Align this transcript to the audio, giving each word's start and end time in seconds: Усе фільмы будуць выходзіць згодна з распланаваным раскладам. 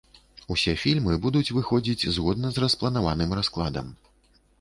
Усе 0.53 0.71
фільмы 0.83 1.17
будуць 1.25 1.53
выходзіць 1.57 2.07
згодна 2.15 2.47
з 2.55 2.65
распланаваным 2.65 3.37
раскладам. 3.41 3.93